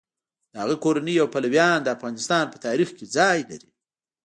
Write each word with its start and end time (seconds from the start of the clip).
د 0.51 0.53
هغه 0.63 0.75
کورنۍ 0.83 1.15
او 1.21 1.27
پلویان 1.35 1.77
د 1.83 1.87
افغانستان 1.95 2.43
په 2.49 2.57
تاریخ 2.65 2.89
کې 2.97 3.05
ځای 3.17 3.39
لري. 3.49 3.69